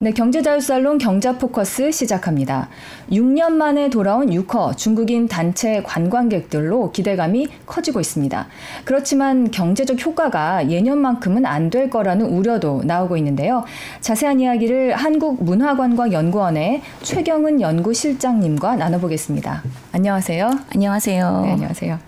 [0.00, 2.68] 네, 경제자유살롱 경자포커스 시작합니다.
[3.10, 8.46] 6년 만에 돌아온 유커 중국인 단체 관광객들로 기대감이 커지고 있습니다.
[8.84, 13.64] 그렇지만 경제적 효과가 예년만큼은 안 될 거라는 우려도 나오고 있는데요.
[14.00, 19.64] 자세한 이야기를 한국문화관광연구원의 최경은 연구실장님과 나눠보겠습니다.
[19.90, 20.48] 안녕하세요.
[20.74, 21.40] 안녕하세요.
[21.42, 21.98] 네, 안녕하세요.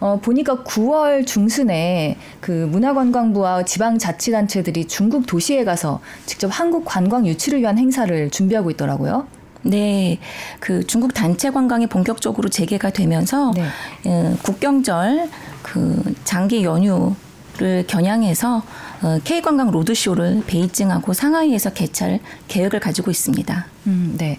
[0.00, 7.78] 어, 보니까 9월 중순에 그 문화관광부와 지방자치단체들이 중국 도시에 가서 직접 한국 관광 유치를 위한
[7.78, 9.26] 행사를 준비하고 있더라고요.
[9.62, 10.18] 네,
[10.58, 13.64] 그 중국 단체 관광이 본격적으로 재개가 되면서 네.
[14.06, 15.28] 어, 국경절
[15.62, 17.14] 그 장기 연휴
[17.60, 18.62] 를 겨냥해서
[19.02, 23.66] 어, K관광 로드쇼를 베이징하고 상하이에서 개최할 계획을 가지고 있습니다.
[23.86, 24.38] 음, 네.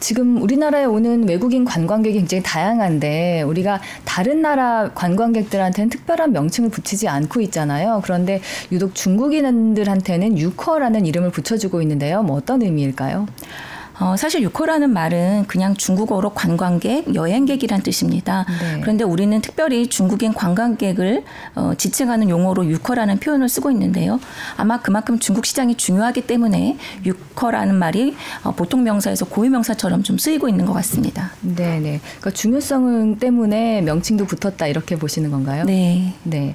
[0.00, 7.40] 지금 우리나라에 오는 외국인 관광객이 굉장히 다양한데 우리가 다른 나라 관광객들한테는 특별한 명칭을 붙이지 않고
[7.42, 8.00] 있잖아요.
[8.02, 8.40] 그런데
[8.72, 12.24] 유독 중국인들한테는 유커라는 이름을 붙여주고 있는데요.
[12.24, 13.28] 뭐 어떤 의미일까요?
[13.98, 18.44] 어, 사실 유코라는 말은 그냥 중국어로 관광객, 여행객이란 뜻입니다.
[18.60, 18.80] 네.
[18.80, 24.20] 그런데 우리는 특별히 중국인 관광객을 어, 지칭하는 용어로 유커라는 표현을 쓰고 있는데요.
[24.56, 30.48] 아마 그만큼 중국 시장이 중요하기 때문에 유커라는 말이 어, 보통 명사에서 고유 명사처럼 좀 쓰이고
[30.48, 31.32] 있는 것 같습니다.
[31.40, 32.00] 네, 네.
[32.18, 35.64] 그러니까 중요성 때문에 명칭도 붙었다 이렇게 보시는 건가요?
[35.64, 36.12] 네.
[36.22, 36.54] 네.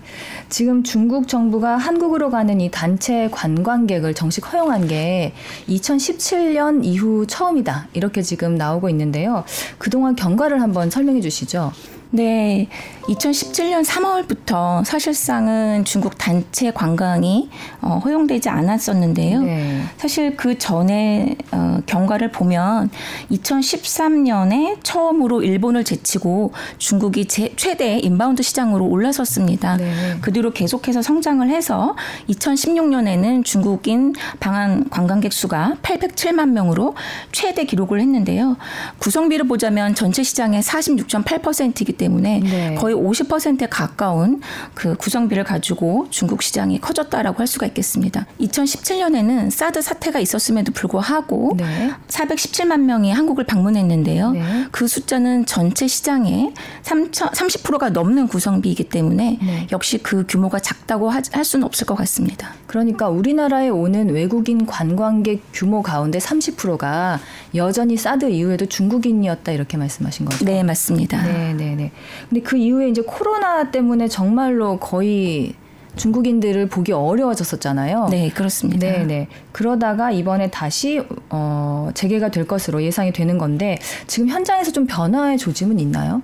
[0.49, 5.33] 지금 중국 정부가 한국으로 가는 이 단체 관광객을 정식 허용한 게
[5.67, 7.87] 2017년 이후 처음이다.
[7.93, 9.45] 이렇게 지금 나오고 있는데요.
[9.77, 11.71] 그동안 경과를 한번 설명해 주시죠.
[12.13, 12.67] 네,
[13.03, 17.49] 2017년 3월부터 사실상은 중국 단체 관광이
[17.81, 19.41] 어, 허용되지 않았었는데요.
[19.41, 19.81] 네.
[19.95, 22.89] 사실 그 전에 어, 경과를 보면
[23.31, 29.77] 2013년에 처음으로 일본을 제치고 중국이 제, 최대 inbound 시장으로 올라섰습니다.
[29.77, 30.17] 네.
[30.19, 31.95] 그 뒤로 계속해서 성장을 해서
[32.29, 36.95] 2016년에는 중국인 방한 관광객 수가 807만 명으로
[37.31, 38.57] 최대 기록을 했는데요.
[38.99, 42.00] 구성비를 보자면 전체 시장의 46.8%이기 때문에
[42.39, 42.75] 네.
[42.75, 44.41] 거의 50%에 가까운
[44.73, 48.25] 그 구성비를 가지고 중국 시장이 커졌다라고 할 수가 있겠습니다.
[48.39, 51.91] 2017년에는 사드 사태가 있었음에도 불구하고 네.
[52.07, 54.31] 417만 명이 한국을 방문했는데요.
[54.31, 54.67] 네.
[54.71, 56.53] 그 숫자는 전체 시장의
[56.83, 59.67] 30%가 넘는 구성비이기 때문에 네.
[59.71, 62.53] 역시 그 규모가 작다고 할 수는 없을 것 같습니다.
[62.67, 67.19] 그러니까 우리나라에 오는 외국인 관광객 규모 가운데 30%가
[67.55, 70.45] 여전히 사드 이후에도 중국인이었다 이렇게 말씀하신 거죠?
[70.45, 71.21] 네, 맞습니다.
[71.23, 71.90] 네, 네, 네.
[72.29, 75.53] 근데 그 이후에 이제 코로나 때문에 정말로 거의
[75.95, 78.07] 중국인들을 보기 어려워졌었잖아요.
[78.09, 78.87] 네, 그렇습니다.
[78.87, 79.27] 네, 네.
[79.51, 85.79] 그러다가 이번에 다시 어, 재개가 될 것으로 예상이 되는 건데 지금 현장에서 좀 변화의 조짐은
[85.79, 86.21] 있나요?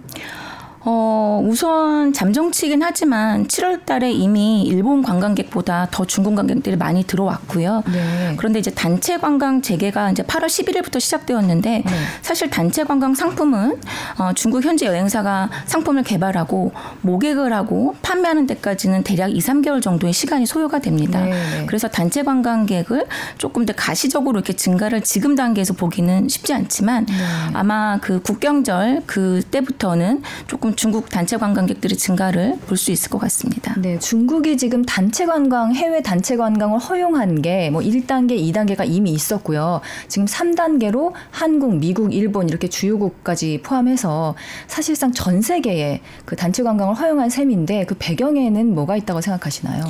[0.82, 7.84] 어, 우선 잠정치긴 하지만 7월 달에 이미 일본 관광객보다 더 중국 관광객들이 많이 들어왔고요.
[7.92, 8.36] 네.
[8.38, 11.92] 그런데 이제 단체 관광 재개가 이제 8월 11일부터 시작되었는데 네.
[12.22, 13.80] 사실 단체 관광 상품은
[14.20, 16.72] 어, 중국 현지 여행사가 상품을 개발하고
[17.02, 21.22] 모객을 하고 판매하는 데까지는 대략 2, 3개월 정도의 시간이 소요가 됩니다.
[21.22, 21.32] 네.
[21.32, 21.66] 네.
[21.66, 23.08] 그래서 단체 관광객을
[23.38, 27.14] 조금 더 가시적으로 이렇게 증가를 지금 단계에서 보기는 쉽지 않지만 네.
[27.54, 33.74] 아마 그 국경절 그때부터는 조금 중국 단체 관광객들의 증가를 볼 수 있을 것 같습니다.
[33.80, 39.82] 네, 중국이 지금 단체 관광, 해외 단체 관광을 허용한 게 뭐 1단계, 2단계가 이미 있었고요.
[40.08, 44.36] 지금 3단계로 한국, 미국, 일본 이렇게 주요국까지 포함해서
[44.68, 49.84] 사실상 전 세계에 그 단체 관광을 허용한 셈인데 그 배경에는 뭐가 있다고 생각하시나요?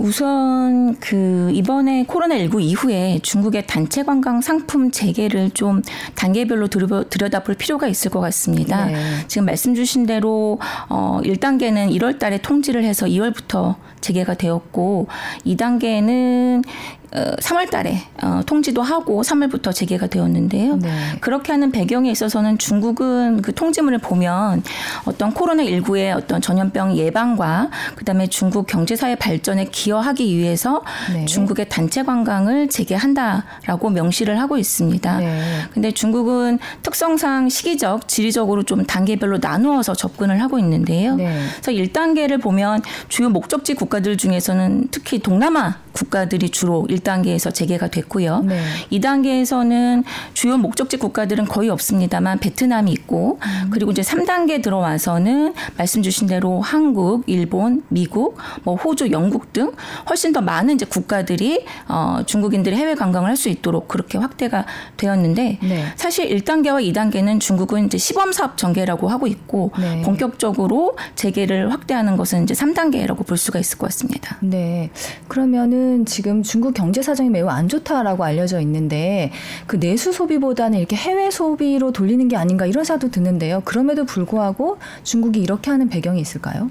[0.00, 5.82] 우선 그 이번에 코로나19 이후에 중국의 단체 관광 상품 재개를 좀
[6.14, 8.86] 단계별로 들여다볼 필요가 있을 것 같습니다.
[8.86, 8.96] 네.
[9.28, 10.58] 지금 말씀 주신 대로
[10.88, 15.08] 어 1단계는 1월 달에 통지를 해서 2월부터 재개가 되었고
[15.44, 16.64] 2단계는
[17.12, 20.76] 어, 3월 달에 어, 통지도 하고 3월부터 재개가 되었는데요.
[20.76, 20.90] 네.
[21.20, 24.62] 그렇게 하는 배경에 있어서는 중국은 그 통지문을 보면
[25.06, 31.24] 어떤 코로나19의 어떤 전염병 예방과 그다음에 중국 경제사회 발전에 기여하기 위해서 네.
[31.24, 35.18] 중국의 단체 관광을 재개한다라고 명시를 하고 있습니다.
[35.18, 35.42] 네.
[35.72, 41.16] 근데 중국은 특성상 시기적, 지리적으로 좀 단계별로 나누어서 접근을 하고 있는데요.
[41.16, 41.40] 네.
[41.60, 48.40] 그래서 1단계를 보면 주요 목적지 국가들 중에서는 특히 동남아 국가들이 주로 1 단계에서 재개가 됐고요.
[48.40, 48.62] 네.
[48.92, 50.04] 2단계에서는
[50.34, 53.70] 주요 목적지 국가들은 거의 없습니다만 베트남이 있고 음.
[53.70, 59.72] 그리고 이제 3단계 들어와서는 말씀 주신 대로 한국, 일본, 미국, 뭐 호주, 영국 등
[60.08, 64.66] 훨씬 더 많은 이제 국가들이 어 중국인들이 해외 관광을 할 수 있도록 그렇게 확대가
[64.96, 65.84] 되었는데 네.
[65.96, 70.02] 사실 1단계와 2단계는 중국은 이제 시범 사업 전개라고 하고 있고 네.
[70.02, 74.36] 본격적으로 재개를 확대하는 것은 이제 3단계라고 볼 수가 있을 것 같습니다.
[74.40, 74.90] 네.
[75.26, 79.30] 그러면은 지금 중국 경 경제 사정이 매우 안 좋다라고 알려져 있는데
[79.68, 83.62] 그 내수 소비보다는 이렇게 해외 소비로 돌리는 게 아닌가 이런 생각도 드는데요.
[83.64, 86.68] 그럼에도 불구하고 중국이 이렇게 하는 배경이 있을까요?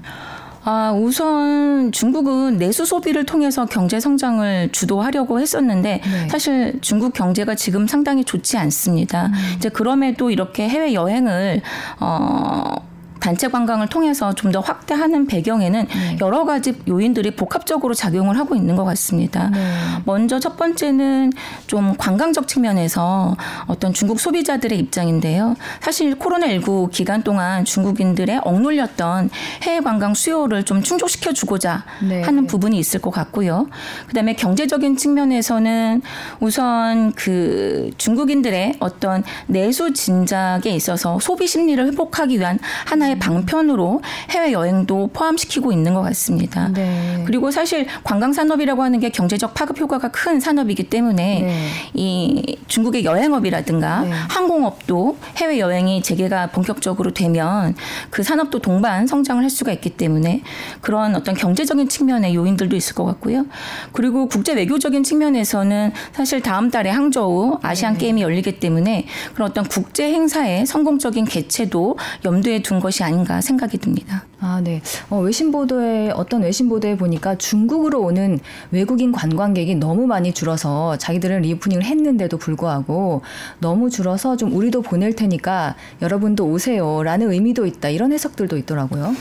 [0.62, 6.28] 아, 우선 중국은 내수 소비를 통해서 경제 성장을 주도하려고 했었는데 네.
[6.28, 9.28] 사실 중국 경제가 지금 상당히 좋지 않습니다.
[9.28, 9.32] 음.
[9.56, 11.62] 이제 그럼에도 이렇게 해외 여행을
[12.00, 12.89] 어
[13.20, 16.16] 단체 관광을 통해서 좀 더 확대하는 배경에는 네.
[16.20, 19.50] 여러 가지 요인들이 복합적으로 작용을 하고 있는 것 같습니다.
[19.50, 19.60] 네.
[20.04, 21.32] 먼저 첫 번째는
[21.66, 23.36] 좀 관광적 측면에서
[23.66, 25.56] 어떤 중국 소비자들의 입장인데요.
[25.80, 29.30] 사실 코로나19 기간 동안 중국인들의 억눌렸던
[29.62, 32.22] 해외 관광 수요를 좀 충족시켜 주고자 네.
[32.22, 33.68] 하는 부분이 있을 것 같고요.
[34.08, 36.02] 그다음에 경제적인 측면에서는
[36.40, 45.10] 우선 그 중국인들의 어떤 내수 진작에 있어서 소비 심리를 회복하기 위한 하나의 방편으로 해외 여행도
[45.12, 46.68] 포함시키고 있는 것 같습니다.
[46.68, 47.22] 네.
[47.26, 51.66] 그리고 사실 관광 산업이라고 하는 게 경제적 파급 효과가 큰 산업이기 때문에 네.
[51.94, 54.10] 이 중국의 여행업이라든가 네.
[54.28, 57.74] 항공업도 해외 여행이 재개가 본격적으로 되면
[58.10, 60.42] 그 산업도 동반 성장을 할 수가 있기 때문에
[60.80, 63.46] 그런 어떤 경제적인 측면의 요인들도 있을 것 같고요.
[63.92, 68.00] 그리고 국제 외교적인 측면에서는 사실 다음 달에 항저우 아시안 네.
[68.00, 74.24] 게임이 열리기 때문에 그런 어떤 국제 행사의 성공적인 개최도 염두에 둔 것이 아닌가 생각이 듭니다.
[74.40, 74.82] 아, 네.
[75.10, 78.38] 어, 외신 보도에 어떤 외신 보도에 보니까 중국으로 오는
[78.70, 83.22] 외국인 관광객이 너무 많이 줄어서 자기들은 리오프닝을 했는데도 불구하고
[83.60, 87.90] 너무 줄어서 좀 우리도 보낼 테니까 여러분도 오세요라는 의미도 있다.
[87.90, 89.14] 이런 해석들도 있더라고요.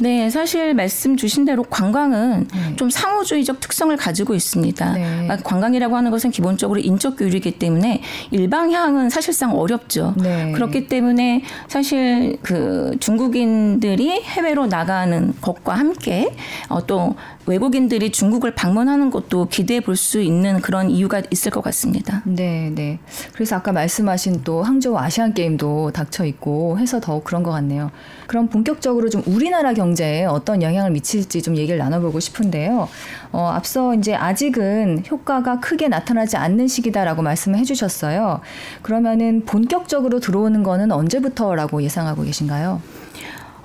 [0.00, 2.76] 네, 사실 말씀 주신 대로 관광은 네.
[2.76, 4.92] 좀 상호주의적 특성을 가지고 있습니다.
[4.92, 5.00] 네.
[5.00, 10.14] 그러니까 관광이라고 하는 것은 기본적으로 인적 교류이기 때문에 일방향은 사실상 어렵죠.
[10.16, 10.52] 네.
[10.52, 16.34] 그렇기 때문에 사실 그 중국인들이 해외로 나가는 것과 함께
[16.68, 17.14] 어, 또
[17.50, 22.22] 외국인들이 중국을 방문하는 것도 기대해 볼 수 있는 그런 이유가 있을 것 같습니다.
[22.24, 22.98] 네, 네.
[23.34, 27.90] 그래서 아까 말씀하신 또 항저우 아시안 게임도 닥쳐 있고 해서 더욱 그런 것 같네요.
[28.26, 32.88] 그럼 본격적으로 좀 우리나라 경제에 어떤 영향을 미칠지 좀 얘기를 나눠보고 싶은데요.
[33.32, 38.40] 어, 앞서 이제 아직은 효과가 크게 나타나지 않는 시기다라고 말씀을 해주셨어요.
[38.82, 42.80] 그러면은 본격적으로 들어오는 거는 언제부터라고 예상하고 계신가요?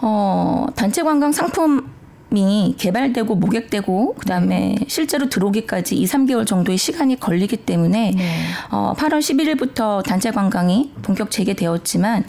[0.02, 1.95] 어, 단체 관광 상품
[2.34, 8.40] 이 개발되고 모객되고 그다음에 실제로 들어오기까지 2, 3개월 정도의 시간이 걸리기 때문에 네.
[8.72, 12.26] 어, 8월 11일부터 단체 관광이 본격 재개되었지만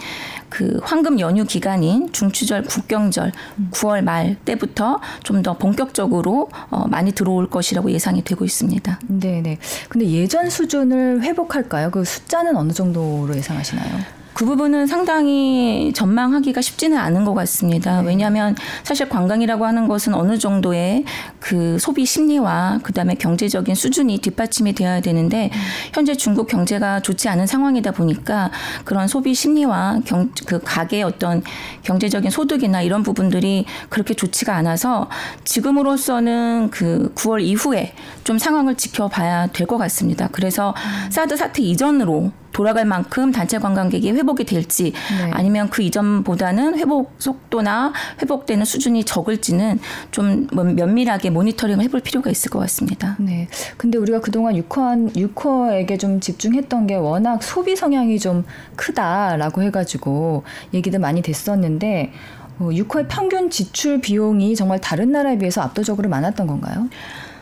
[0.49, 3.33] 그 황금 연휴 기간인 중추절 국경절
[3.73, 9.01] 9월 말 때부터 좀 더 본격적으로 어, 많이 들어올 것이라고 예상이 되고 있습니다.
[9.07, 9.59] 네, 네.
[9.89, 11.91] 근데 예전 수준을 회복할까요?
[11.91, 14.01] 그 숫자는 어느 정도로 예상하시나요?
[14.37, 18.03] 그 부분은 상당히 전망하기가 쉽지는 않은 것 같습니다.
[18.03, 18.09] 네.
[18.09, 21.05] 왜냐하면 사실 관광이라고 하는 것은 어느 정도의
[21.41, 25.51] 그 소비 심리와 그다음에 경제적인 수준이 뒷받침이 되어야 되는데
[25.95, 28.51] 현재 중국 경제가 좋지 않은 상황이다 보니까
[28.85, 31.43] 그런 소비 심리와 경, 그 가계 어떤
[31.83, 35.09] 경제적인 소득이나 이런 부분들이 그렇게 좋지가 않아서
[35.45, 37.95] 지금으로서는 그 9월 이후에
[38.25, 40.29] 좀 상황을 지켜봐야 될 것 같습니다.
[40.31, 40.75] 그래서
[41.11, 45.31] 사드 사태 이전으로 돌아갈 만큼 단체 관광객이 회복이 될지 네.
[45.35, 47.93] 아니면 그 이전보다는 회복 속도나
[48.23, 49.79] 회복되는 수준이 적을지는
[50.11, 53.17] 좀 면밀하게 모니터링을 해볼 필요가 있을 것 같습니다.
[53.19, 53.47] 네.
[53.77, 58.47] 근데 우리가 그동안 유커한, 유커에게 좀 집중했던 게 워낙 소비 성향이 좀
[58.77, 62.13] 크다라고 해가지고 얘기도 많이 됐었는데,
[62.59, 66.89] 어, 유커의 평균 지출 비용이 정말 다른 나라에 비해서 압도적으로 많았던 건가요?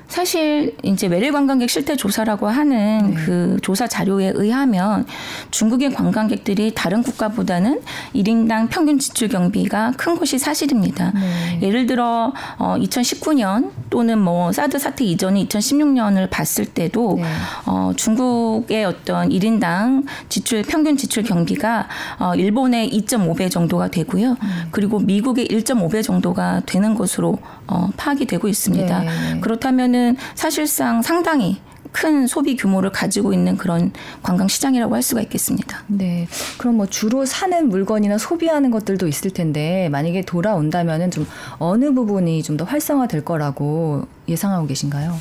[0.08, 3.24] 사실 이제 외래 관광객 실태 조사라고 하는 네.
[3.24, 5.06] 그 조사 자료에 의하면
[5.50, 7.80] 중국의 관광객들이 다른 국가보다는
[8.14, 11.12] 1인당 평균 지출 경비가 큰 것이 사실입니다.
[11.14, 11.60] 네.
[11.62, 17.24] 예를 들어 어 2019년 또는 뭐 사드 사태 이전인 2016년을 봤을 때도 네.
[17.66, 24.30] 어 중국의 어떤 1인당 지출 평균 지출 경비가 어 일본의 2.5배 정도가 되고요.
[24.30, 24.68] 음.
[24.70, 28.98] 그리고 미국의 1.5배 정도가 되는 것으로 어 파악이 되고 있습니다.
[29.00, 29.40] 네, 네.
[29.40, 31.60] 그렇다면 은 사실상 상당히
[31.92, 35.84] 큰 소비 규모를 가지고 있는 그런 관광 시장이라고 할 수가 있겠습니다.
[35.86, 36.26] 네.
[36.58, 41.24] 그럼 뭐 주로 사는 물건이나 소비하는 것들도 있을 텐데, 만약에 돌아온다면은 좀
[41.58, 45.16] 어느 부분이 좀 더 활성화될 거라고 예상하고 계신가요?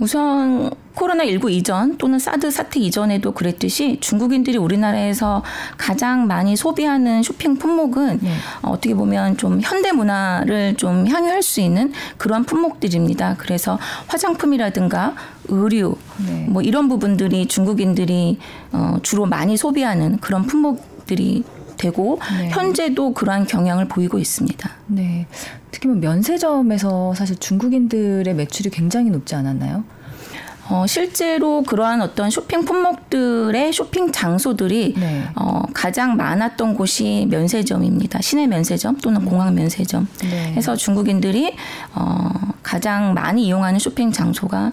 [0.00, 5.42] 우선 코로나19 이전 또는 사드 사태 이전에도 그랬듯이 중국인들이 우리나라에서
[5.76, 8.30] 가장 많이 소비하는 쇼핑 품목은 네.
[8.62, 13.36] 어, 어떻게 보면 좀 현대 문화를 좀 향유할 수 있는 그런 품목들입니다.
[13.38, 13.78] 그래서
[14.08, 15.14] 화장품이라든가
[15.48, 16.46] 의류 네.
[16.48, 18.38] 뭐 이런 부분들이 중국인들이
[18.72, 21.44] 어, 주로 많이 소비하는 그런 품목들이
[21.80, 22.50] 되고 네.
[22.50, 24.70] 현재도 그러한 경향을 보이고 있습니다.
[24.88, 25.26] 네.
[25.70, 29.84] 특히 뭐 면세점에서 사실 중국인들의 매출이 굉장히 높지 않았나요?
[30.68, 35.24] 어, 실제로 그러한 어떤 쇼핑 품목들의 쇼핑 장소들이 네.
[35.34, 38.20] 어, 가장 많았던 곳이 면세점입니다.
[38.20, 40.06] 시내 면세점 또는 공항 면세점.
[40.22, 40.52] 네.
[40.52, 41.54] 해서 중국인들이
[41.94, 42.30] 어,
[42.62, 44.72] 가장 많이 이용하는 쇼핑 장소가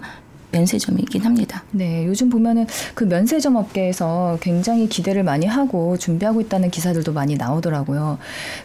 [0.52, 1.62] 면세점이긴 합니다.
[1.72, 8.18] 네, 요즘 보면은 그 면세점 업계에서 굉장히 기대를 많이 하고 준비하고 있다는 기사들도 많이 나오더라고요.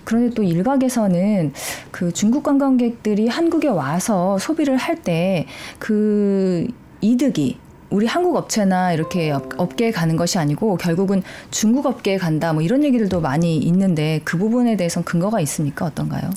[0.04, 1.54] 그런데 또 일각에서는
[1.92, 5.46] 그 중국 관광객들이 한국에 와서 소비를 할 때
[5.80, 6.68] 그
[7.02, 7.58] 이득이
[7.90, 11.22] 우리 한국 업체나 이렇게 업 계에 가는 것이 아니고 결국은
[11.52, 15.86] 중국 업계에 간다 뭐 이런 얘기들도 많이 있는데 그 부분에 대해서는 근거가 있습니까?
[15.86, 16.30] 어떤가요?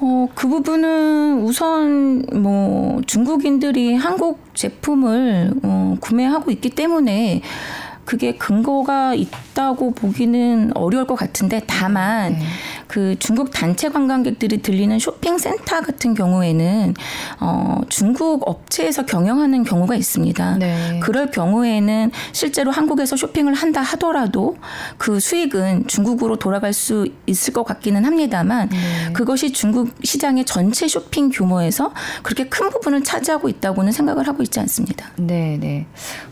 [0.00, 7.42] 어, 그 부분은 우선 뭐 중국인들이 한국 제품을 어, 구매하고 있기 때문에
[8.04, 12.44] 그게 근거가 있다고 보기는 어려울 것 같은데 다만 네.
[12.86, 16.94] 그 중국 단체 관광객들이 들리는 쇼핑센터 같은 경우에는
[17.40, 20.58] 어, 중국 업체에서 경영하는 경우가 있습니다.
[20.58, 21.00] 네.
[21.02, 24.56] 그럴 경우에는 실제로 한국에서 쇼핑을 한다 하더라도
[24.98, 29.12] 그 수익은 중국으로 돌아갈 수 있을 것 같기는 합니다만 네.
[29.12, 35.10] 그것이 중국 시장의 전체 쇼핑 규모에서 그렇게 큰 부분을 차지하고 있다고는 생각을 하고 있지 않습니다.
[35.16, 35.86] 네, 네.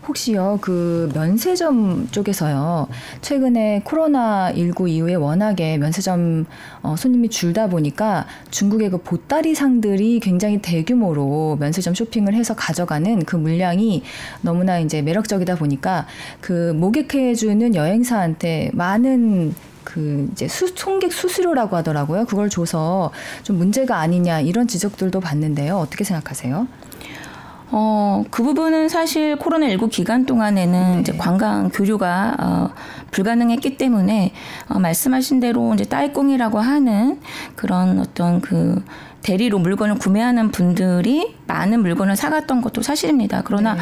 [0.07, 2.87] 혹시요 그 면세점 쪽에서요
[3.21, 6.42] 최근에 코로나 19 이후에 워낙에 면세점
[6.81, 13.35] 어, 손님이 줄다 보니까 중국의 그 보따리 상들이 굉장히 대규모로 면세점 쇼핑을 해서 가져가는 그
[13.35, 14.03] 물량이
[14.41, 16.05] 너무나 이제 매력적이다 보니까
[16.41, 22.25] 그 목격해주는 여행사한테 많은 그 이제 수, 송객 수수료라고 하더라고요.
[22.25, 23.11] 그걸 줘서
[23.43, 25.77] 좀 문제가 아니냐 이런 지적들도 봤는데요.
[25.77, 26.67] 어떻게 생각하세요?
[27.71, 31.01] 어, 그 부분은 사실 코로나19 기간 동안에는 네.
[31.01, 32.69] 이제 관광 교류가 어,
[33.11, 34.33] 불가능했기 때문에
[34.69, 37.19] 어, 말씀하신 대로 이제 따이꿍이라고 하는
[37.55, 38.83] 그런 어떤 그
[39.23, 43.41] 대리로 물건을 구매하는 분들이 많은 물건을 사갔던 것도 사실입니다.
[43.43, 43.81] 그러나 네.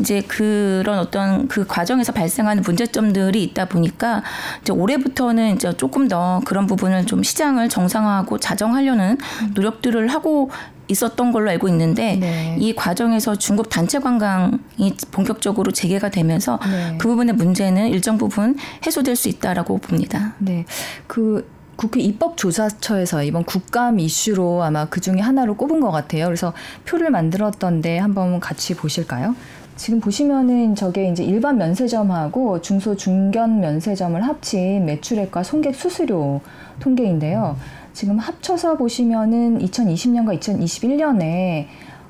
[0.00, 4.22] 이제 그런 어떤 그 과정에서 발생하는 문제점들이 있다 보니까
[4.60, 9.52] 이제 올해부터는 이제 조금 더 그런 부분을 좀 시장을 정상화하고 자정하려는 음.
[9.54, 10.50] 노력들을 하고
[10.90, 12.56] 있었던 걸로 알고 있는데 네.
[12.58, 16.96] 이 과정에서 중국 단체 관광이 본격적으로 재개가 되면서 네.
[16.98, 20.34] 그 부분의 문제는 일정 부분 해소될 수 있다라고 봅니다.
[20.38, 20.64] 네.
[21.06, 26.26] 그 국회 입법조사처에서 이번 국감 이슈로 아마 그 중에 하나로 꼽은 것 같아요.
[26.26, 26.52] 그래서
[26.84, 29.34] 표를 만들었던데 한번 같이 보실까요?
[29.76, 36.42] 지금 보시면은 저게 이제 일반 면세점하고 중소 중견 면세점을 합친 매출액과 손객 수수료
[36.80, 37.56] 통계인데요.
[37.92, 41.66] 지금 합쳐서 보시면은 2020년과 2021년에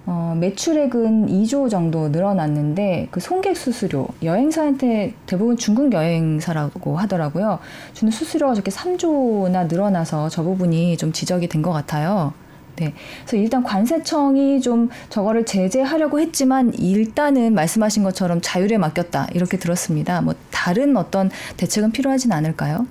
[0.07, 7.59] 어, 매출액은 2조 정도 늘어났는데 그 송객 수수료 여행사한테 대부분 중국 여행사라고 하더라고요.
[7.93, 12.33] 주는 수수료가 저렇게 3조나 늘어나서 저 부분이 좀 지적이 된 것 같아요.
[12.77, 12.95] 네.
[13.27, 20.23] 그래서 일단 관세청이 좀 저거를 제재하려고 했지만 일단은 말씀하신 것처럼 자율에 맡겼다 이렇게 들었습니다.
[20.23, 22.87] 뭐 다른 어떤 대책은 필요하진 않을까요?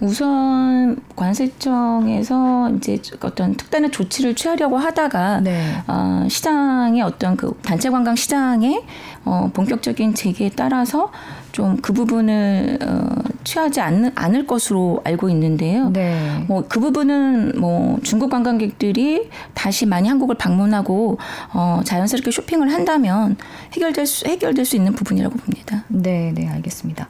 [0.00, 5.82] 우선 관세청에서 이제 어떤 특단의 조치를 취하려고 하다가 네.
[5.86, 8.84] 어, 시장의 어떤 그 단체 관광 시장의
[9.24, 11.10] 어, 본격적인 재개에 따라서
[11.52, 13.08] 좀 그 부분을 어,
[13.44, 15.90] 취하지 않는, 않을 것으로 알고 있는데요.
[15.90, 16.44] 네.
[16.46, 21.18] 뭐그 부분은 뭐 중국 관광객들이 다시 많이 한국을 방문하고
[21.54, 23.36] 어, 자연스럽게 쇼핑을 한다면
[23.72, 25.84] 해결될 수 해결될 수 있는 부분이라고 봅니다.
[25.88, 27.08] 네, 네, 알겠습니다.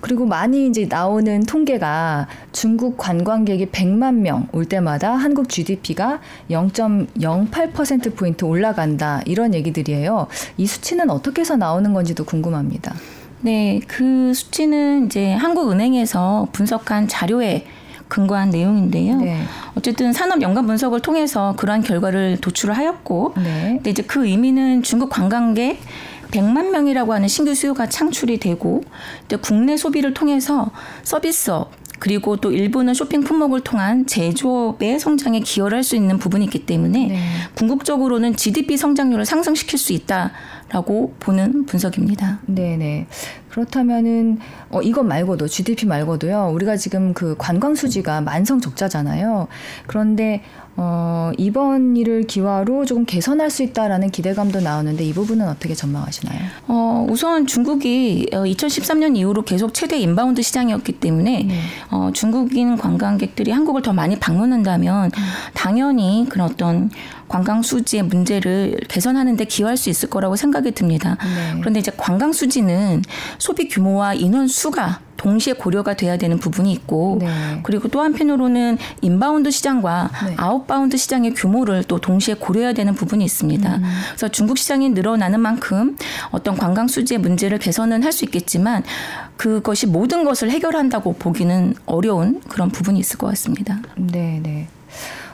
[0.00, 8.44] 그리고 많이 이제 나오는 통계가 중국 관광객이 100만 명 올 때마다 한국 GDP가 0.08% 포인트
[8.44, 10.26] 올라간다 이런 얘기들이에요.
[10.56, 12.94] 이 수치는 어떻게 해서 나오는 건지도 궁금합니다.
[13.40, 17.66] 네, 그 수치는 이제 한국은행에서 분석한 자료에
[18.08, 19.16] 근거한 내용인데요.
[19.16, 19.42] 네.
[19.76, 23.74] 어쨌든 산업 연관 분석을 통해서 그러한 결과를 도출을 하였고, 네.
[23.74, 25.78] 근데 이제 그 의미는 중국 관광객
[26.30, 28.82] 100만 명이라고 하는 신규 수요가 창출이 되고,
[29.42, 30.70] 국내 소비를 통해서
[31.02, 36.66] 서비스업, 그리고 또 일부는 쇼핑 품목을 통한 제조업의 성장에 기여를 할 수 있는 부분이 있기
[36.66, 37.18] 때문에 네.
[37.54, 40.32] 궁극적으로는 GDP 성장률을 상승시킬 수 있다
[40.68, 42.40] 라고 보는 분석입니다.
[42.46, 43.06] 네네.
[43.50, 44.38] 그렇다면은
[44.70, 46.50] 어 이것 말고도 GDP 말고도요.
[46.52, 49.46] 우리가 지금 그 관광 수지가 만성 적자잖아요.
[49.86, 50.42] 그런데
[50.78, 56.38] 어, 이번 일을 기화로 조금 개선할 수 있다라는 기대감도 나오는데 이 부분은 어떻게 전망하시나요?
[56.68, 61.60] 어, 우선 중국이 2013년 어, 이후로 계속 최대 inbound 시장이었기 때문에 네.
[61.90, 65.22] 어, 중국인 관광객들이 한국을 더 많이 방문한다면 음.
[65.54, 66.90] 당연히 그런 어떤
[67.28, 71.16] 관광 수지의 문제를 개선하는 데 기여할 수 있을 거라고 생각이 듭니다.
[71.22, 71.58] 네.
[71.60, 73.02] 그런데 이제 관광 수지는
[73.38, 77.60] 소비 규모와 인원 수가 동시에 고려가 돼야 되는 부분이 있고 네.
[77.62, 80.34] 그리고 또 한편으로는 inbound 시장과 네.
[80.36, 83.76] outbound 시장의 규모를 또 동시에 고려해야 되는 부분이 있습니다.
[83.76, 83.82] 음.
[84.08, 85.96] 그래서 중국 시장이 늘어나는 만큼
[86.30, 88.82] 어떤 관광 수지의 문제를 개선은 할 수 있겠지만
[89.36, 93.78] 그것이 모든 것을 해결한다고 보기는 어려운 그런 부분이 있을 것 같습니다.
[93.96, 94.68] 네, 네.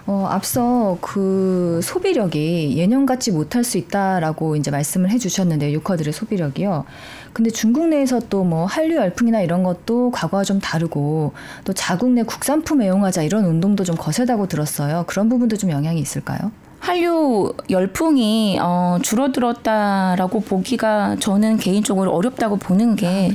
[0.06, 6.84] 어, 앞서 그 소비력이 예년 같지 못할 수 있다라고 이제 말씀을 해주셨는데 유커들의 소비력이요.
[7.32, 11.32] 근데 중국 내에서 또 뭐 한류 열풍이나 이런 것도 과거와 좀 다르고
[11.64, 15.04] 또 자국 내 국산품 애용하자 이런 운동도 좀 거세다고 들었어요.
[15.06, 16.50] 그런 부분도 좀 영향이 있을까요?
[16.82, 23.32] 한류 열풍이 어, 줄어들었다라고 보기가 저는 개인적으로 어렵다고 보는 게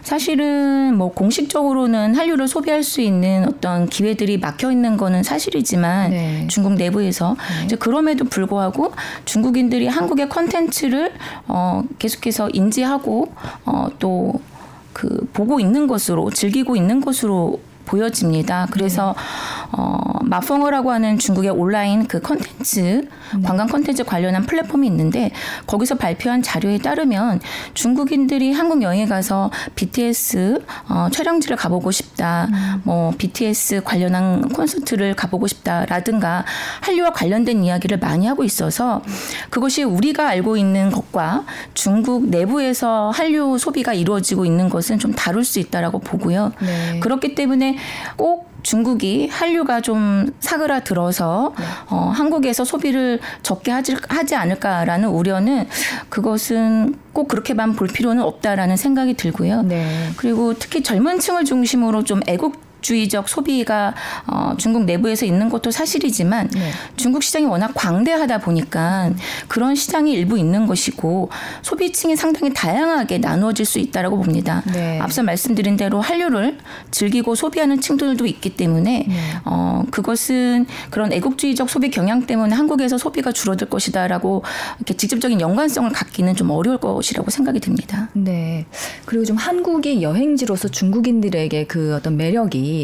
[0.00, 6.46] 사실은 뭐 공식적으로는 한류를 소비할 수 있는 어떤 기회들이 막혀 있는 거는 사실이지만 네.
[6.48, 7.36] 중국 내부에서.
[7.66, 8.92] 이제 그럼에도 불구하고
[9.26, 11.12] 중국인들이 한국의 컨텐츠를
[11.48, 13.30] 어, 계속해서 인지하고
[13.66, 18.66] 어, 또그 보고 있는 것으로 즐기고 있는 것으로 보여집니다.
[18.70, 19.14] 그래서
[19.72, 23.08] 어, 마펑어라고 하는 중국의 온라인 그 컨텐츠
[23.44, 25.30] 관광 컨텐츠 관련한 플랫폼이 있는데
[25.66, 27.40] 거기서 발표한 자료에 따르면
[27.74, 32.48] 중국인들이 한국 여행에 가서 BTS 어, 촬영지를 가보고 싶다,
[32.82, 36.44] 뭐 BTS 관련한 콘서트를 가보고 싶다라든가
[36.80, 39.02] 한류와 관련된 이야기를 많이 하고 있어서
[39.50, 45.58] 그것이 우리가 알고 있는 것과 중국 내부에서 한류 소비가 이루어지고 있는 것은 좀 다를 수
[45.58, 46.52] 있다라고 보고요.
[46.60, 47.00] 네.
[47.00, 47.75] 그렇기 때문에
[48.16, 51.54] 꼭 중국이 한류가 좀 사그라들어서
[51.88, 55.68] 어, 한국에서 소비를 적게 하지, 하지 않을까라는 우려는
[56.08, 59.62] 그것은 꼭 그렇게만 볼 필요는 없다라는 생각이 들고요.
[59.62, 60.10] 네.
[60.16, 63.94] 그리고 특히 젊은 층을 중심으로 좀 애국 주의적 소비가
[64.28, 66.70] 어, 중국 내부에서 있는 것도 사실이지만 네.
[66.96, 69.10] 중국 시장이 워낙 광대하다 보니까
[69.48, 71.28] 그런 시장이 일부 있는 것이고
[71.62, 74.62] 소비층이 상당히 다양하게 나누어질 수 있다라고 봅니다.
[74.72, 75.00] 네.
[75.00, 76.58] 앞서 말씀드린 대로 한류를
[76.92, 79.16] 즐기고 소비하는 층들도 있기 때문에 네.
[79.44, 84.44] 어, 그것은 그런 애국주의적 소비 경향 때문에 한국에서 소비가 줄어들 것이다라고
[84.78, 88.10] 이렇게 직접적인 연관성을 갖기는 좀 어려울 것이라고 생각이 듭니다.
[88.12, 88.64] 네.
[89.06, 92.75] 그리고 좀 한국이 여행지로서 중국인들에게 그 어떤 매력이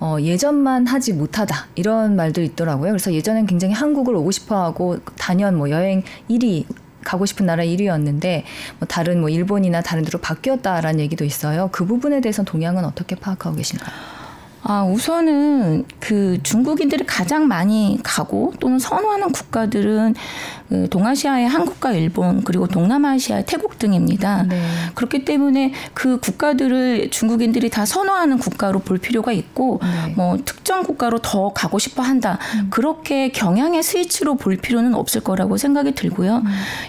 [0.00, 2.90] 어, 예전만 하지 못하다 이런 말도 있더라고요.
[2.90, 6.64] 그래서 예전엔 굉장히 한국을 오고 싶어하고 단연 뭐 여행 1위
[7.04, 8.42] 가고 싶은 나라 1위였는데
[8.78, 11.68] 뭐 다른 뭐 일본이나 다른 데로 바뀌었다라는 얘기도 있어요.
[11.72, 14.15] 그 부분에 대해서 동향은 어떻게 파악하고 계신가요?
[14.68, 20.16] 아, 우선은 그 중국인들이 가장 많이 가고 또는 선호하는 국가들은
[20.68, 24.42] 그 동아시아의 한국과 일본 그리고 동남아시아의 태국 등입니다.
[24.42, 24.60] 네.
[24.96, 30.14] 그렇기 때문에 그 국가들을 중국인들이 다 선호하는 국가로 볼 필요가 있고 네.
[30.16, 32.40] 뭐 특정 국가로 더 가고 싶어 한다.
[32.70, 36.42] 그렇게 경향의 스위치로 볼 필요는 없을 거라고 생각이 들고요.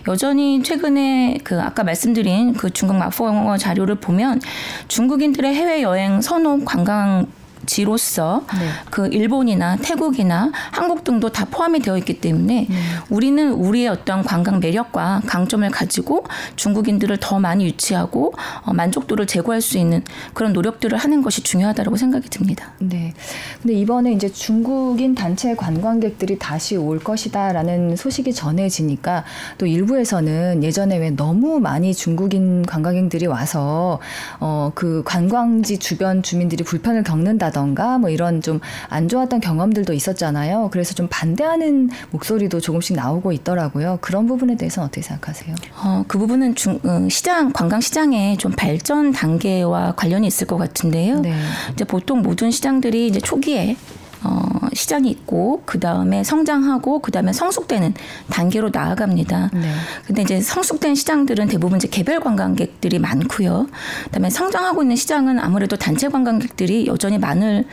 [0.07, 4.41] 여전히 최근에 그 아까 말씀드린 그 중국 마포영어 자료를 보면
[4.87, 7.27] 중국인들의 해외 여행 선호 관광
[7.67, 8.69] 지로서 네.
[8.89, 12.67] 그 일본이나 태국이나 한국 등도 다 포함이 되어 있기 때문에
[13.10, 16.25] 우리는 우리의 어떤 관광 매력과 강점을 가지고
[16.56, 20.03] 중국인들을 더 많이 유치하고 어, 만족도를 제고할 수 있는
[20.34, 22.71] 그런 노력들을 하는 것이 중요하다고 생각이 듭니다.
[22.80, 23.13] 네.
[23.62, 29.23] 근데 이번에 이제 중국인 단체 관광객들이 다시 올 것이다라는 소식이 전해지니까
[29.58, 33.99] 또 일부에서는 예전에 왜 너무 많이 중국인 관광객들이 와서
[34.39, 40.70] 어 그 관광지 주변 주민들이 불편을 겪는다 던가 뭐 이런 좀 안 좋았던 경험들도 있었잖아요.
[40.72, 44.00] 그래서 좀 반대하는 목소리도 조금씩 나오고 있더라고요.
[44.02, 45.56] 그런 부분에 대해서는 어떻게 생각하세요?
[45.84, 51.20] 어, 그 부분은 중, 어, 시장 관광 시장의 좀 발전 단계와 관련이 있을 것 같은데요.
[51.22, 51.34] 네.
[51.74, 53.78] 이제 보통 모든 시장들이 이제 초기에
[54.24, 54.41] 어,
[54.77, 57.93] 시장이 있고 그 다음에 성장하고 그 다음에 성숙되는
[58.29, 59.49] 단계로 나아갑니다.
[59.53, 59.71] 네.
[60.05, 63.67] 근데 이제 성숙된 시장들은 대부분 이제 개별 관광객들이 많고요.
[64.05, 67.65] 그다음에 성장하고 있는 시장은 아무래도 단체 관광객들이 여전히 많을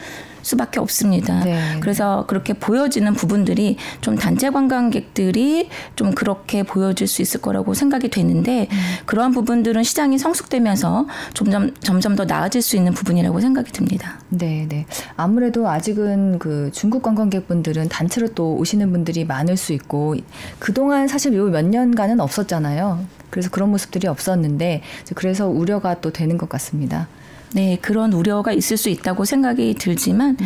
[0.45, 1.41] 수밖에 없습니다.
[1.43, 1.79] 네.
[1.81, 8.69] 그래서 그렇게 보여지는 부분들이 좀 단체 관광객들이 좀 그렇게 보여질 수 있을 거라고 생각이 되는데
[9.07, 14.21] 그러한 부분들은 시장이 성숙되면서 점점 점점 더 나아질 수 있는 부분이라고 생각이 듭니다.
[14.29, 14.85] 네, 네.
[15.17, 20.15] 아무래도 아직은 그 중국 관광객분들은 단체로 또 오시는 분들이 많을 수 있고
[20.59, 23.05] 그동안 사실 요 몇 년간은 없었잖아요.
[23.31, 24.83] 그래서 그런 모습들이 없었는데
[25.15, 27.07] 그래서 우려가 또 되는 것 같습니다.
[27.53, 30.37] 네, 그런 우려가 있을 수 있다고 생각이 들지만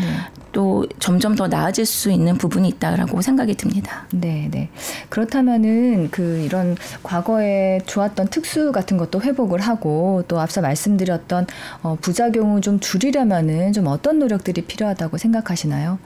[0.52, 4.06] 또 점점 더 나아질 수 있는 부분이 있다라고 생각이 듭니다.
[4.12, 4.70] 네, 네.
[5.08, 11.46] 그렇다면은 그 이런 과거에 좋았던 특수 같은 것도 회복을 하고 또 앞서 말씀드렸던
[11.82, 15.98] 어, 부작용을 좀 줄이려면은 좀 어떤 노력들이 필요하다고 생각하시나요?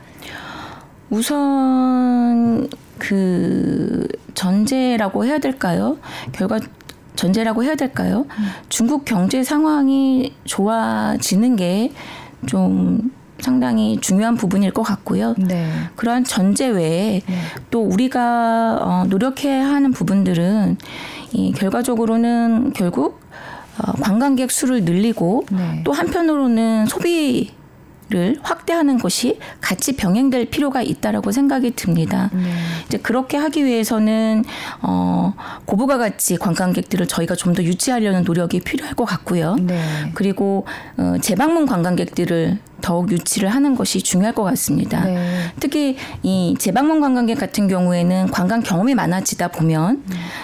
[1.10, 5.98] 우선 그 전제라고 해야 될까요?
[6.32, 6.58] 결과
[7.16, 8.26] 전제라고 해야 될까요?
[8.68, 11.92] 중국 경제 상황이 좋아지는 게
[12.46, 15.34] 좀 상당히 중요한 부분일 것 같고요.
[15.38, 15.68] 네.
[15.96, 17.22] 그러한 전제 외에
[17.70, 20.76] 또 우리가 어, 노력해야 하는 부분들은
[21.32, 23.20] 이 결과적으로는 결국
[23.78, 25.82] 어, 관광객 수를 늘리고 네.
[25.84, 27.50] 또 한편으로는 소비
[28.12, 32.28] 를 확대하는 것이 같이 병행될 필요가 있다라고 생각이 듭니다.
[32.34, 32.42] 네.
[32.86, 34.44] 이제 그렇게 하기 위해서는
[34.82, 35.32] 어,
[35.64, 39.56] 고부가 가치 관광객들을 저희가 좀 더 유치하려는 노력이 필요할 것 같고요.
[39.56, 39.80] 네.
[40.14, 45.04] 그리고 어, 재방문 관광객들을 더욱 유치를 하는 것이 중요할 것 같습니다.
[45.04, 45.44] 네.
[45.60, 50.02] 특히 이 재방문 관광객 같은 경우에는 관광 경험이 많아지다 보면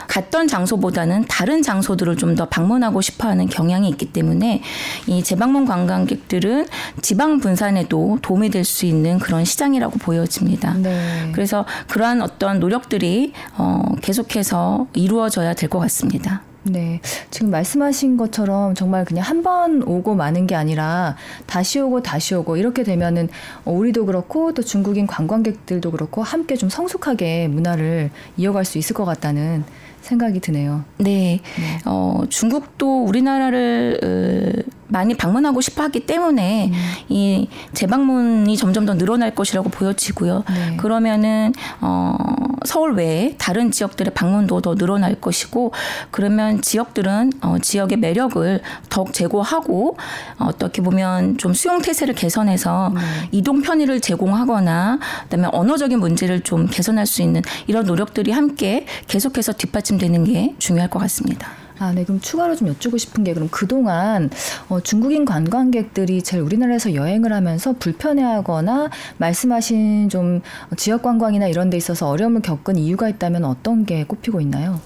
[0.09, 4.63] 갔던 장소보다는 다른 장소들을 좀 더 방문하고 싶어하는 경향이 있기 때문에
[5.09, 6.67] 이 재방문 관광객들은
[7.03, 10.75] 지방 분산에도 도움이 될 수 있는 그런 시장이라고 보여집니다.
[10.75, 11.31] 네.
[11.35, 16.43] 그래서 그러한 어떤 노력들이 어, 계속해서 이루어져야 될 것 같습니다.
[16.71, 17.01] 네.
[17.31, 22.57] 지금 말씀하신 것처럼 정말 그냥 한 번 오고 마는 게 아니라 다시 오고 다시 오고
[22.57, 23.29] 이렇게 되면은
[23.65, 29.05] 어, 우리도 그렇고 또 중국인 관광객들도 그렇고 함께 좀 성숙하게 문화를 이어갈 수 있을 것
[29.05, 29.63] 같다는
[30.01, 30.85] 생각이 드네요.
[30.99, 31.41] 네,
[31.85, 36.73] 어, 중국도 우리나라를 어, 많이 방문하고 싶어 하기 때문에
[37.09, 40.45] 이 재방문이 점점 더 늘어날 것이라고 보여지고요.
[40.49, 40.77] 네.
[40.77, 42.17] 그러면은 어,
[42.65, 45.73] 서울 외에 다른 지역들의 방문도 더 늘어날 것이고
[46.11, 49.97] 그러면 지역들은 어, 지역의 매력을 더욱 제고하고
[50.39, 52.93] 어, 어떻게 보면 좀 수용 태세를 개선해서
[53.31, 60.25] 이동 편의를 제공하거나 그다음에 언어적인 문제를 좀 개선할 수 있는 이런 노력들이 함께 계속해서 뒷받침되는
[60.25, 61.49] 게 중요할 것 같습니다.
[61.79, 62.05] 아, 네.
[62.05, 64.31] 그럼 추가로 좀 여쭈고 싶은 게 그럼 그동안
[64.69, 70.41] 어, 중국인 관광객들이 제일 우리나라에서 여행을 하면서 불편해하거나 말씀하신 좀
[70.77, 74.81] 지역 관광이나 이런 데 있어서 어려움을 겪은 이유가 있다면 어떤 게 꼽히고 있나요?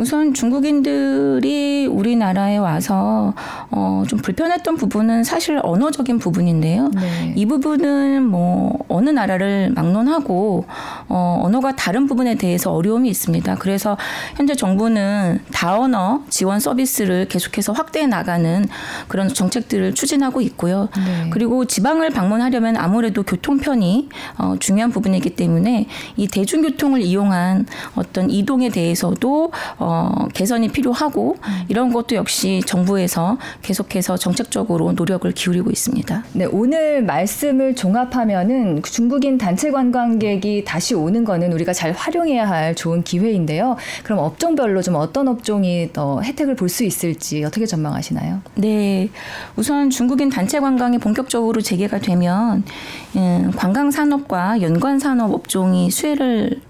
[0.00, 3.34] 우선 중국인들이 우리나라에 와서
[3.70, 6.88] 어, 좀 불편했던 부분은 사실 언어적인 부분인데요.
[6.94, 7.34] 네.
[7.36, 10.64] 이 부분은 뭐 어느 나라를 막론하고
[11.10, 13.56] 어, 언어가 다른 부분에 대해서 어려움이 있습니다.
[13.56, 13.98] 그래서
[14.36, 18.66] 현재 정부는 다언어 지원 서비스를 계속해서 확대해 나가는
[19.06, 20.88] 그런 정책들을 추진하고 있고요.
[20.96, 21.28] 네.
[21.28, 24.08] 그리고 지방을 방문하려면 아무래도 교통편이
[24.38, 29.89] 어, 중요한 부분이기 때문에 이 대중교통을 이용한 어떤 이동에 대해서도 어,
[30.32, 31.36] 개선이 필요하고
[31.68, 36.24] 이런 것도 역시 정부에서 계속해서 정책적으로 노력을 기울이고 있습니다.
[36.32, 43.02] 네, 오늘 말씀을 종합하면은 중국인 단체 관광객이 다시 오는 거는 우리가 잘 활용해야 할 좋은
[43.02, 43.76] 기회인데요.
[44.02, 48.40] 그럼 업종별로 좀 어떤 업종이 더 혜택을 볼 수 있을지 어떻게 전망하시나요?
[48.54, 49.10] 네,
[49.56, 52.62] 우선 중국인 단체 관광이 본격적으로 재개가 되면
[53.16, 56.60] 음, 관광 산업과 연관 산업 업종이 수혜를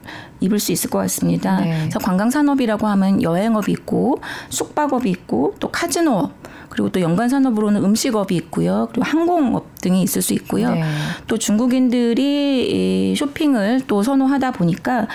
[0.40, 1.60] 입을 수 있을 것 같습니다.
[1.60, 1.78] 네.
[1.80, 6.39] 그래서 관광 산업이라고 하면 여행업이 있고 숙박업이 있고 또 카지노업
[6.70, 8.88] 그리고 또 연관 산업으로는 음식업이 있고요.
[8.90, 10.72] 그리고 항공업 등이 있을 수 있고요.
[10.72, 10.82] 네.
[11.26, 15.06] 또 중국인들이 이 쇼핑을 또 선호하다 보니까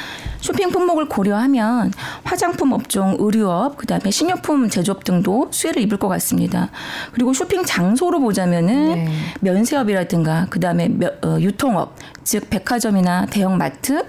[0.41, 1.91] 쇼핑 품목을 고려하면
[2.24, 6.70] 화장품 업종, 의류업, 그다음에 식료품 제조업 등도 수혜를 입을 것 같습니다.
[7.13, 9.10] 그리고 쇼핑 장소로 보자면은 네.
[9.41, 14.04] 면세업이라든가 그다음에 며- 어, 유통업, 즉 백화점이나 대형 마트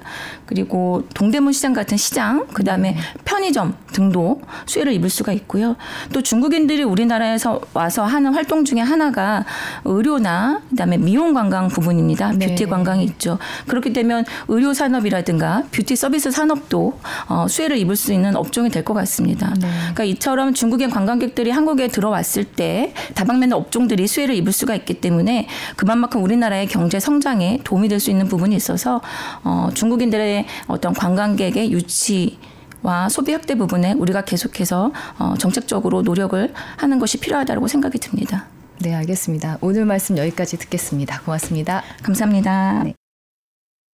[0.46, 2.98] 그리고 동대문 시장 같은 시장, 그다음에 네.
[3.24, 5.76] 편의점 등도 수혜를 입을 수가 있고요.
[6.12, 9.44] 또 중국인들이 우리나라에 서 와서 하는 활동 중에 하나가
[9.84, 12.32] 의료나 그다음에 미용 관광 부분입니다.
[12.32, 12.48] 네.
[12.48, 13.38] 뷰티 관광이 있죠.
[13.66, 18.94] 그렇게 되면 의료 산업이라든가 뷰티 서비스 산업도 어, 수혜를 입을 수 있는 업종이 될 것
[18.94, 19.52] 같습니다.
[19.60, 19.68] 네.
[19.80, 26.22] 그러니까 이처럼 중국인 관광객들이 한국에 들어왔을 때 다방면 업종들이 수혜를 입을 수가 있기 때문에 그만큼
[26.22, 29.00] 우리나라의 경제 성장에 도움이 될 수 있는 부분이 있어서
[29.42, 32.38] 어, 중국인들의 어떤 관광객의 유치
[32.86, 38.46] 와 소비 확대 부분에 우리가 계속해서 어, 정책적으로 노력을 하는 것이 필요하다고 생각이 듭니다.
[38.78, 39.58] 네, 알겠습니다.
[39.60, 41.20] 오늘 말씀 여기까지 듣겠습니다.
[41.22, 41.82] 고맙습니다.
[42.04, 42.84] 감사합니다.
[42.84, 43.05] 네.